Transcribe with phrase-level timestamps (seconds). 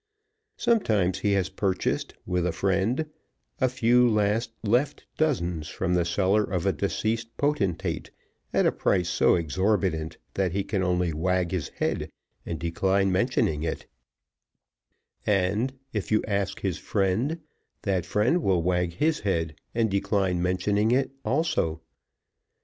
[0.57, 3.05] Sometimes he has purchased, with a friend,
[3.59, 8.09] a few last left dozens from the cellar of a deceased potentate,
[8.51, 12.09] at a price so exorbitant that he can only wag his head
[12.47, 13.85] and decline mentioning it;
[15.27, 17.39] and, if you ask his friend,
[17.83, 21.79] that friend will wag his head, and decline mentioning it also.